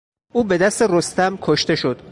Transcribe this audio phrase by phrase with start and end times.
[0.33, 2.01] او به دست رستم کشته شد.